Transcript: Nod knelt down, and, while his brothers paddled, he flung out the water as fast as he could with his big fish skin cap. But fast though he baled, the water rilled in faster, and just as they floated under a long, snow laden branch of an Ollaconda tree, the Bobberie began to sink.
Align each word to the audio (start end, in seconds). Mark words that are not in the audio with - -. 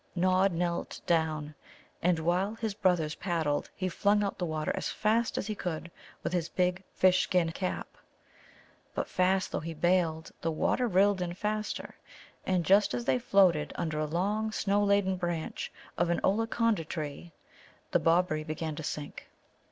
Nod 0.15 0.51
knelt 0.53 0.99
down, 1.05 1.53
and, 2.01 2.17
while 2.17 2.55
his 2.55 2.73
brothers 2.73 3.13
paddled, 3.13 3.69
he 3.75 3.87
flung 3.87 4.23
out 4.23 4.39
the 4.39 4.47
water 4.47 4.71
as 4.73 4.89
fast 4.89 5.37
as 5.37 5.45
he 5.45 5.53
could 5.53 5.91
with 6.23 6.33
his 6.33 6.49
big 6.49 6.81
fish 6.95 7.21
skin 7.21 7.51
cap. 7.51 7.87
But 8.95 9.07
fast 9.07 9.51
though 9.51 9.59
he 9.59 9.75
baled, 9.75 10.31
the 10.41 10.49
water 10.49 10.87
rilled 10.87 11.21
in 11.21 11.35
faster, 11.35 11.93
and 12.47 12.65
just 12.65 12.95
as 12.95 13.05
they 13.05 13.19
floated 13.19 13.73
under 13.75 13.99
a 13.99 14.05
long, 14.07 14.51
snow 14.51 14.83
laden 14.83 15.17
branch 15.17 15.71
of 15.99 16.09
an 16.09 16.19
Ollaconda 16.23 16.83
tree, 16.85 17.31
the 17.91 17.99
Bobberie 17.99 18.43
began 18.43 18.75
to 18.77 18.83
sink. 18.83 19.29